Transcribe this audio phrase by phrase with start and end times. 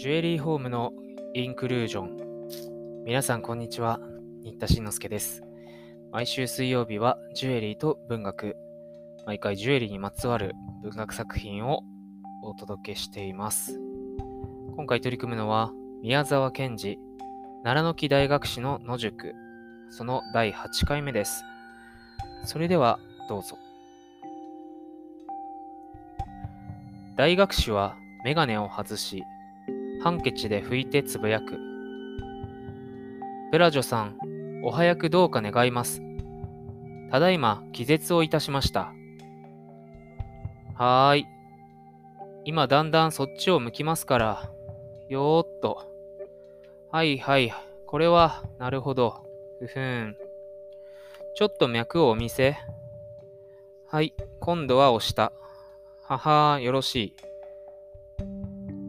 [0.00, 0.94] ジュエリーホームの
[1.34, 3.04] インクルージョン。
[3.04, 4.00] 皆さん、こんにちは。
[4.42, 5.42] 新田慎之介です。
[6.10, 8.56] 毎週水曜日はジュエリーと文学。
[9.26, 11.82] 毎回ジュエリーにまつわる文学作品を
[12.42, 13.78] お届けしています。
[14.74, 15.70] 今回取り組むのは、
[16.00, 16.98] 宮沢賢治、
[17.62, 19.34] 奈良の木大学士の野宿、
[19.90, 21.44] その第8回目です。
[22.46, 23.58] それでは、どうぞ。
[27.18, 29.24] 大学士はメガネを外し、
[30.02, 31.58] ハンケチで拭いてつぶやく。
[33.52, 34.16] プラジョさん、
[34.62, 36.00] お早くどうか願います。
[37.10, 38.92] ただいま気絶をいたしました。
[40.74, 41.26] はーい。
[42.46, 44.50] 今だんだんそっちを向きますから。
[45.10, 45.86] よーっと。
[46.90, 47.52] はいはい。
[47.86, 49.26] これは、なるほど。
[49.58, 50.16] ふふん。
[51.36, 52.56] ちょっと脈をお見せ。
[53.86, 54.14] はい。
[54.40, 55.32] 今度は押した。
[56.04, 57.29] ははー、よろしい。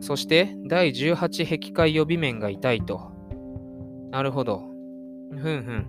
[0.01, 3.11] そして第18壁界予備面が痛いと。
[4.09, 4.63] なるほど。
[5.31, 5.87] ふんふん。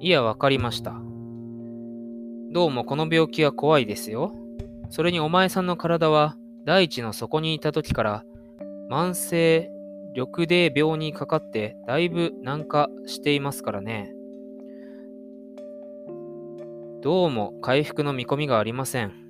[0.00, 0.92] いや、わかりました。
[2.52, 4.32] どうもこの病気は怖いですよ。
[4.90, 8.24] それにお前さんの体は大地の底にいた時から
[8.90, 9.70] 慢性
[10.16, 14.12] 緑泥病にかかってだいぶ軟化していますからね。
[17.02, 19.29] どうも回復の見込みがありません。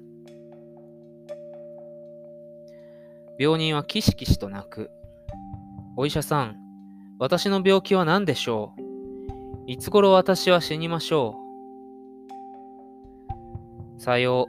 [3.39, 4.91] 病人はキシキシと泣く。
[5.97, 6.57] お医者さん、
[7.19, 8.81] 私の病気は何でしょう？
[9.67, 11.37] いつ頃私は死にましょ
[13.99, 14.01] う？
[14.01, 14.47] さよ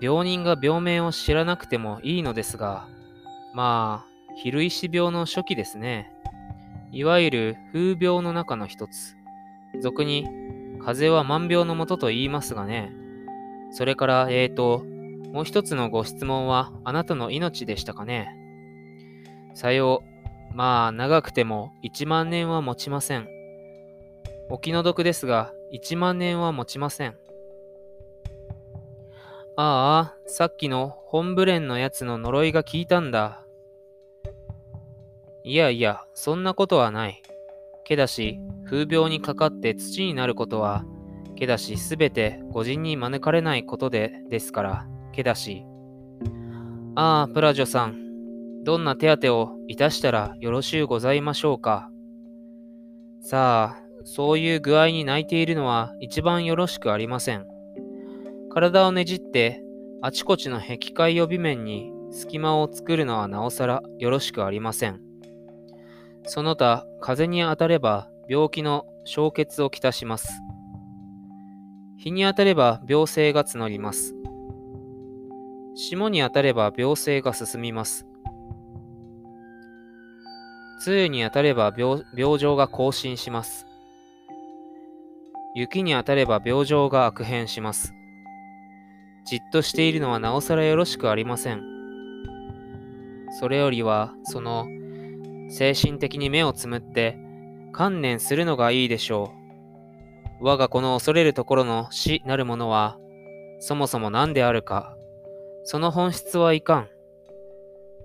[0.00, 2.88] う、病人が病名を知らなくてもいいのですが、
[3.54, 6.12] まあ、昼石病の初期ですね。
[6.92, 9.16] いわゆる風病の中の一つ。
[9.82, 10.26] 俗に、
[10.84, 12.92] 風邪は万病のもとと言いますがね。
[13.70, 14.84] それから、えーと、
[15.36, 18.26] もう一つのご質問はあなたの命でしたかね？
[19.52, 20.02] さよ
[20.50, 20.56] う。
[20.56, 23.28] まあ、長くても1万年は持ちません。
[24.48, 27.18] お気の毒ですが、1万年は持ちません。
[29.58, 33.44] ああ、さっきの本ブレンのやつの呪いが効いたんだ。
[35.44, 37.22] いやいや、そんなことはない。
[37.84, 40.86] けだし、風病にかかって土になることは、
[41.34, 44.86] けだしすべて御人に招かれないことでですから。
[45.16, 45.64] けだし。
[46.94, 51.90] ああ、プラジョさん、どんな手当てをいたしたらよろしゅうございましょうか。
[53.20, 57.46] さあ、そういう具合に泣いているのは一番よろしくありません。
[58.50, 59.62] 体をねじって、
[60.00, 65.00] あちこちの壁界予備面に隙間を作るのはなおさらよろしくありません。
[66.24, 70.28] その他、風に当たれば病気の消血をきたします。
[71.98, 74.14] 日に当たれば病性が募ります。
[75.78, 78.06] 霜に当たれば病性が進みます。
[80.86, 83.66] 梅雨に当たれば病病状が更新します。
[85.54, 87.92] 雪に当たれば病状が悪変します。
[89.26, 91.62] じっとしているのはなおさらよろしくありません。
[93.38, 94.66] それよりは、その、
[95.50, 97.18] 精神的に目をつむって、
[97.72, 99.34] 観念するのがいいでしょ
[100.40, 100.44] う。
[100.46, 102.96] 我がこの恐れるところの死なるものは、
[103.58, 104.95] そもそも何であるか、
[105.68, 106.88] その本質はいかん。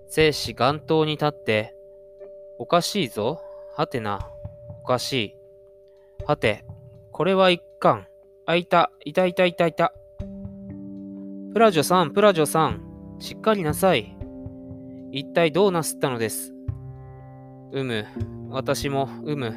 [0.08, 1.76] 生死元頭に立って、
[2.58, 3.40] おかしいぞ。
[3.78, 4.28] はてな。
[4.82, 5.36] おかしい。
[6.26, 6.66] はて、
[7.12, 8.08] これはいかん。
[8.48, 9.94] あ、いた、いたいたいたいた。
[11.54, 12.82] プラジョさん、プラジョさん、
[13.20, 14.18] しっかりなさい。
[15.12, 16.56] 一体どうなすったのです。
[17.74, 18.08] うむ、
[18.50, 19.54] 私も、うむ。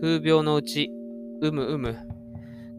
[0.00, 0.92] 風病のうち、
[1.40, 1.96] うむうむ。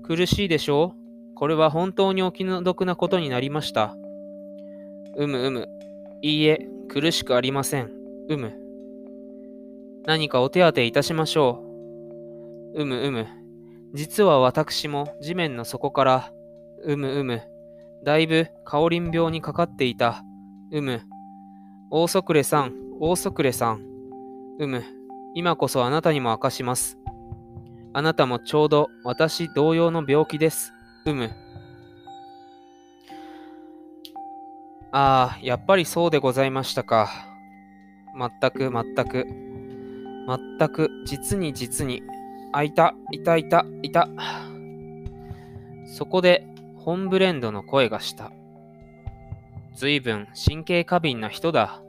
[0.04, 3.98] 苦しいでしょうこれは本当にお気の毒なことになりました。
[5.18, 5.68] うむうむ。
[6.22, 7.92] いいえ、苦しくありません。
[8.30, 8.54] うむ。
[10.06, 11.64] 何かお手当ていたしましょ
[12.76, 12.84] う。
[12.84, 13.28] うむうむ。
[13.94, 16.32] 実は私も地面の底から、
[16.84, 17.42] うむうむ。
[18.06, 20.24] だいぶカオリン病にかかっていた。
[20.72, 21.02] うむ。
[21.90, 23.84] 大ソクレさん、大ソクレさん。
[24.60, 24.84] うむ。
[25.34, 27.00] 今こそあなたにも明かします。
[27.94, 30.72] あなたもちょうど私同様の病気です。
[31.06, 31.32] うむ。
[34.92, 37.10] ああ、やっぱりそうでございましたか。
[38.16, 39.26] まったく、まったく。
[40.26, 42.04] まったく、実に実に。
[42.54, 44.10] あ、いた、いた、いた、いた。
[45.86, 46.48] そこで、
[46.78, 48.32] 本ブレンドの声がした。
[49.76, 51.82] ずいぶん神経過敏な人だ。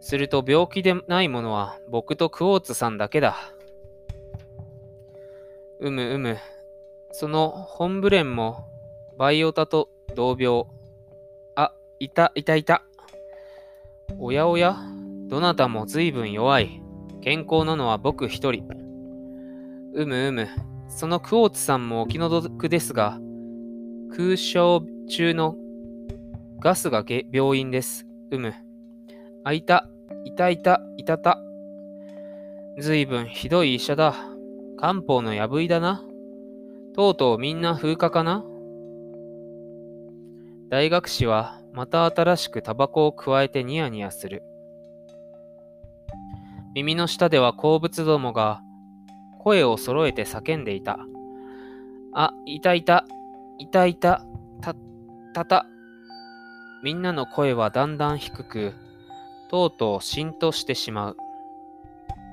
[0.00, 3.36] すると病気でないものは僕とクォーツさんだけだ。
[5.80, 6.38] うむうむ。
[7.12, 8.64] その本ブレンも
[9.18, 10.64] バイオタと同病。
[12.02, 12.82] いた、いた、いた。
[14.18, 14.74] おやおや
[15.28, 16.80] どなたも随分弱い。
[17.20, 18.66] 健康なのは僕一人。
[19.92, 20.48] うむうむ。
[20.88, 23.18] そのクォーツさんもお気の毒ですが、
[24.16, 24.80] 空床
[25.10, 25.56] 中の
[26.58, 28.06] ガスが病院です。
[28.30, 28.54] うむ。
[29.44, 29.86] あ、いた。
[30.24, 30.80] いたいた。
[30.96, 31.38] いたた。
[32.78, 34.14] ずいぶんひどい医者だ。
[34.78, 36.02] 漢方のやぶいだな。
[36.94, 38.42] とうとうみんな風化かな
[40.70, 44.44] 大学士はまた新しくタバコを加えてニヤニヤする。
[46.76, 48.62] 耳の下では鉱物どもが
[49.40, 51.00] 声を揃えて叫んでいた。
[52.14, 53.04] あ、いたいた、
[53.58, 54.24] いたいた、
[54.60, 54.76] た、
[55.34, 55.66] たた。
[56.84, 58.72] みんなの声はだんだん低く、
[59.50, 61.16] とうとうしんとしてしまう。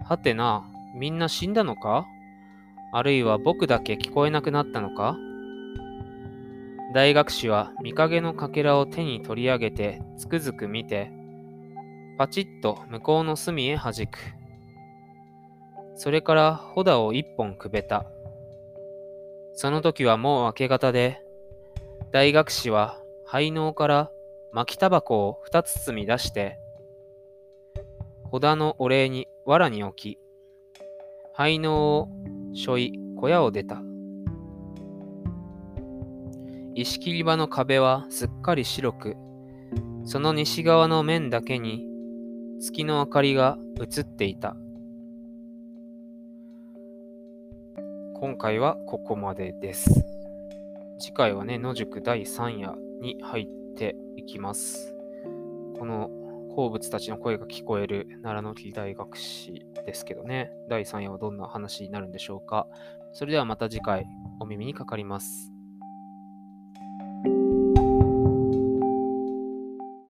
[0.07, 0.63] はてな、
[0.93, 2.05] みんな死んだのか？
[2.93, 5.17] あるいは僕だけ聞こえなくなったのか？
[6.93, 11.11] 大学士は見影のかけらを手に取り上げてつくづく見て、
[12.17, 14.17] パチッと向こうの隅へ弾く。
[15.95, 18.05] それからホダを一本くべた。
[19.53, 21.21] その時はもう明け方で、
[22.11, 24.11] 大学士は肺嚢から
[24.53, 26.57] 巻きタバコを二つ包み出して、
[28.23, 30.19] ホダのお礼に藁に置き、
[31.33, 32.07] 肺嚢を
[32.55, 33.81] 背負い小屋を出た。
[36.79, 39.17] 石切り場の壁はすっかり白く、
[40.05, 41.87] その西側の面だけに
[42.61, 44.55] 月の明かりが映っていた。
[48.13, 50.05] 今回はここまでです。
[50.99, 54.93] 次回はね、野宿第3夜に入っていきます。
[55.79, 56.11] この
[56.55, 62.67] 鉱物たちの声が聞こえる奈良の木大学士ですけどね、第3夜はどんな話になるんでしょうか。
[63.13, 64.05] それではまた次回
[64.39, 65.56] お耳にかかります。